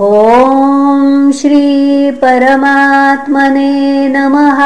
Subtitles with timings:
[0.00, 4.60] ॐ श्रीपरमात्मने नमः।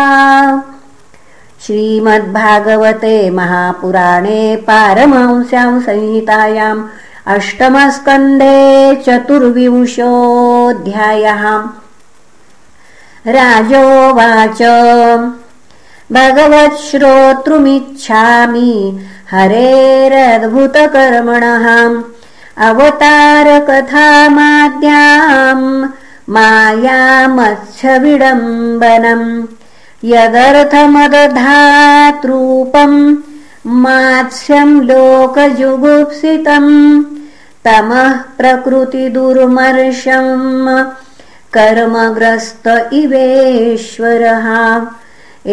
[1.67, 6.83] श्रीमद्भागवते महापुराणे पारमांस्यां संहितायाम्
[7.27, 11.63] अष्टमस्कन्धे चतुर्विंशोऽध्यायः।
[13.27, 14.63] राजोवाच।
[16.13, 19.01] भगवच्छ्रोतृमिच्छामि
[19.31, 22.03] हरेरद्भुतकर्मणः
[22.67, 25.67] अवतारकथामाद्याम्
[26.35, 29.27] मायामत्स्यविडम्बनम्
[30.05, 32.99] यदर्थमदधातृपम्
[33.85, 36.73] मात्स्यम् लोकजुगुप्सितम्
[37.65, 40.37] तमः प्रकृतिदुर्मर्शम्
[41.55, 42.67] कर्मग्रस्त
[43.03, 44.47] इवेश्वरः।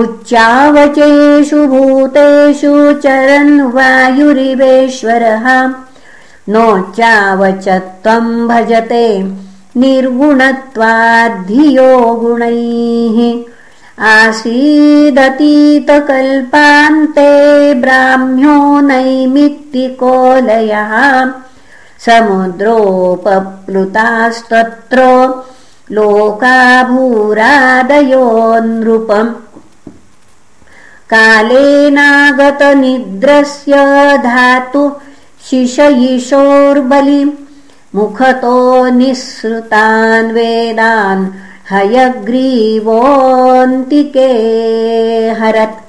[0.00, 2.72] उच्चावचेषु भूतेषु
[3.02, 5.46] चरन् वायुरिवेश्वरः
[6.54, 9.06] नोच्चावच त्वम् भजते
[9.82, 11.88] निर्गुणत्वाद्धियो
[12.20, 13.18] गुणैः
[14.12, 14.52] आसीदतीतकल्पान्ते
[17.82, 18.56] ब्राह्म्यो
[18.88, 20.92] नैमित्तिकोलयः
[22.06, 24.98] समुद्रोपप्लुतास्तत्र
[25.96, 28.24] लोकाभूरादयो
[28.68, 29.32] नृपम्
[31.12, 33.74] कालेनागतनिद्रस्य
[34.28, 34.84] धातु
[35.48, 37.20] शिशयिशोर्बलि
[37.96, 41.26] मुखतो निःसृतान् वेदान्
[41.70, 44.30] हयग्रीवोऽन्तिके
[45.30, 45.82] हरत्।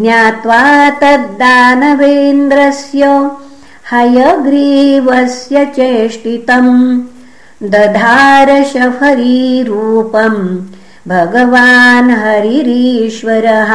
[0.00, 3.30] ज्ञात्वा तद्दानवेन्द्रस्य
[3.92, 7.00] हयग्रीवस्य चेष्टितम्।
[7.62, 10.58] दधारशफरीरूपम्।
[11.08, 13.72] भगवान् हरिरीश्वरः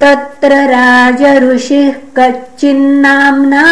[0.00, 3.62] तत्र राजऋषिः कच्चिन्नाम्ना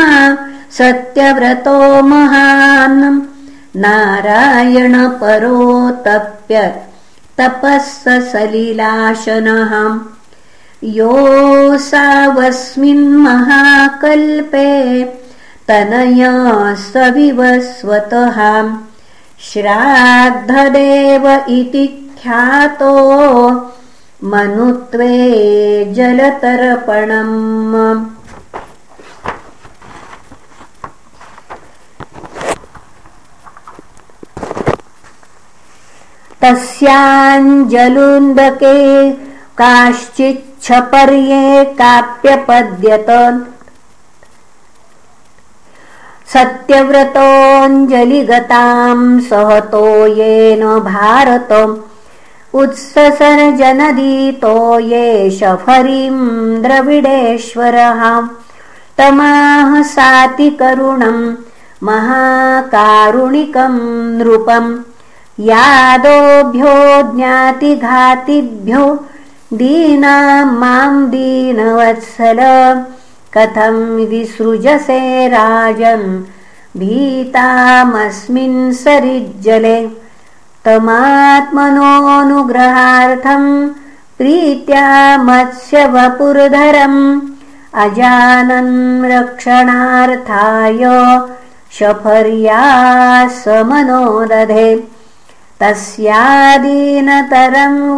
[0.79, 1.79] सत्यव्रतो
[2.11, 3.03] महान्।
[3.83, 6.81] नारायणपरोतप्यत्
[7.39, 7.77] तपः
[8.33, 9.73] सलिलाशनः
[10.99, 14.71] योऽसावस्मिन् महाकल्पे
[15.69, 16.35] तनया
[16.91, 18.39] सविवस्वतः
[19.51, 21.25] श्राद्धदेव
[21.59, 21.87] इति
[22.23, 22.95] ख्यातो
[24.25, 25.15] मनुत्वे
[25.97, 27.35] जलतर्पणम्।
[36.43, 38.77] तस्याञ्जलुन्दके
[39.61, 41.45] काश्चिच्छपर्ये
[41.81, 43.11] काप्यपद्यत
[46.33, 51.75] सत्यव्रतोऽञ्जलिगताम् सहतो येन भारतम्
[52.61, 58.29] उत्ससर्जनदीतो ये शफरीम् द्रविडेश्वरः।
[58.99, 61.35] तमाह सातिकरुणम्
[61.83, 63.81] महाकारुणिकम्
[64.19, 64.79] नृपम्
[65.41, 66.77] यादोभ्यो
[67.17, 68.85] ज्ञातिघातिभ्यो
[69.53, 72.41] दीनाम् माम् दीनवत्सल।
[73.35, 76.23] कथम् विसृजसे राजन्
[76.81, 80.06] भीतामस्मिन् सरिज्जले
[80.67, 83.51] तमात्मनोऽनुग्रहार्थम्
[84.19, 84.87] प्रीत्या
[85.27, 87.01] मत्स्यवपुर्धरम्
[87.83, 88.75] अजानन्
[89.13, 90.83] रक्षणार्थाय
[91.79, 92.63] शफर्या
[93.43, 94.71] समनोदधे
[95.61, 96.19] तस्यादीनतरम्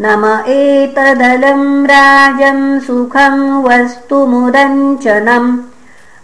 [0.00, 5.58] नम एतदलं राजन् सुखं वस्तुमुदञ्चनम्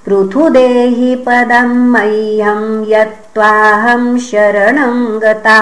[0.07, 5.59] पृथुदेहि पदं मह्यं यत्त्वाहं शरणं गता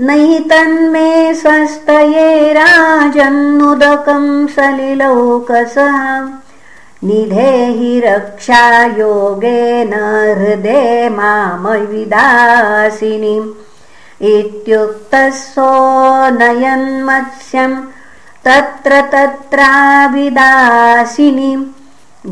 [0.00, 6.28] नैतन्मे स्वस्तये राजन्नुदकं सलिलौकसः।
[7.04, 9.94] निधेहि रक्षायोगेन
[10.38, 13.61] हृदे मामविदासिनीम्
[14.30, 15.70] इत्युक्तः सो
[18.44, 20.04] तत्र तत्राविदासिनीम्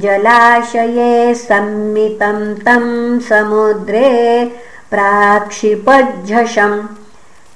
[0.03, 2.85] जलाशये सम्मितं तं
[3.29, 4.11] समुद्रे
[4.91, 6.77] प्राक्षिपज्झषम्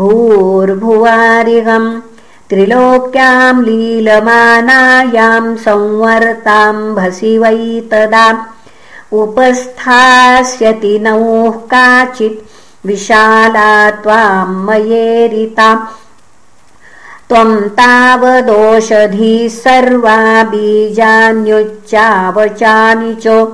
[0.00, 1.88] भूर्भुवारिहम्
[2.50, 7.60] त्रिलोक्यां लीलमानायां संवर्ताम्भसि वै
[7.92, 8.26] तदा
[9.22, 12.44] उपस्थास्यति नौः काचित्
[12.86, 13.70] विशाला
[14.02, 15.68] त्वां मयेरिता
[17.28, 23.46] त्वं तावदोषधीः सर्वा बीजान्युच्चावचानि च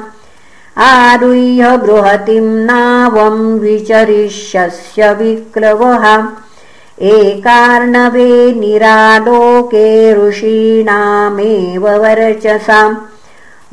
[0.78, 6.22] आरुह्य बृहतिं नावं विचरिष्यस्य विक्लवः।
[7.02, 9.88] एकार्णवे निरालोके
[10.28, 12.96] ऋषीणामेव वर्चसाम्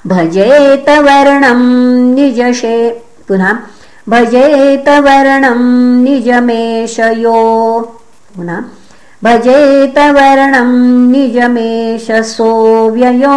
[0.06, 3.58] भजेत वर्णम् निजशे। पुनः
[4.08, 4.88] भजेत
[6.02, 7.40] निजमेशयो
[8.36, 8.60] पुनः
[9.24, 13.36] भजेत वर्णम् निजमेषसोऽव्ययो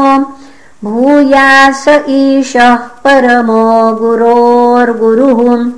[0.84, 5.72] भूयास ईशः परमो गुरोर्गुरुः।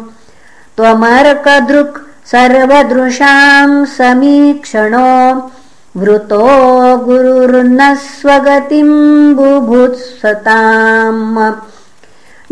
[0.76, 5.50] त्वमर्कदृक् सर्वदृशाम् समीक्षणो
[5.96, 11.52] वृतो गुरुर्न स्वगतिम् बुभुत्सताम्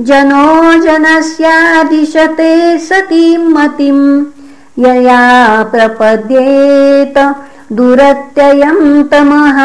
[0.07, 0.47] जनो
[0.83, 4.25] जनस्यादिशते सतीम् मतिम्
[4.79, 5.23] यया
[5.63, 7.19] प्रपद्येत
[7.73, 9.59] दुरत्ययम् तमः।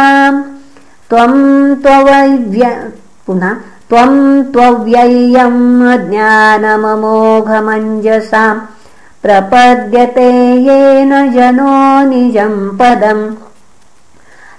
[1.10, 2.92] त्वम् त्ववैव्य
[3.28, 3.54] पुनः
[3.90, 8.44] त्वम् त्वव्यय्यम् ज्ञानममोघमञ्जसा
[9.24, 10.30] प्रपद्यते
[10.68, 11.76] येन जनो
[12.10, 13.34] निजम् पदम्।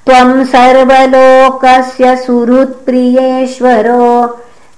[0.07, 4.07] त्वम् सर्वलोकस्य सुहृत्प्रियेश्वरो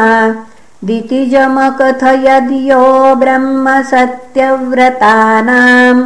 [0.84, 2.80] दितिजमकथयद्यो
[3.20, 6.02] ब्रह्म सत्यव्रतानाम्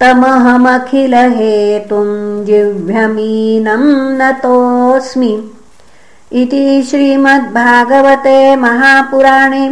[0.00, 2.12] तमहमखिलहेतुम्
[2.46, 3.84] जिह्व्यमीनं
[4.20, 5.32] नतोऽस्मि।
[6.42, 9.64] इति श्रीमद्भागवते महापुराणे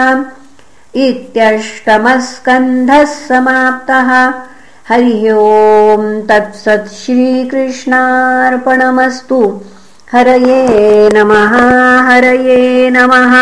[0.94, 4.10] इत्यष्टमस्कन्धः समाप्तः।
[4.88, 9.40] हरि ओम् तत्सत् श्रीकृष्णार्पणमस्तु।
[10.12, 11.54] हरये नमः
[12.08, 13.34] हरये नमः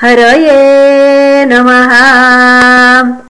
[0.00, 1.92] हरये नमः